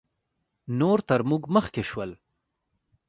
نور 0.79 0.99
تر 1.09 1.19
موږ 1.29 1.43
مخکې 1.55 1.81
شول 1.89 2.11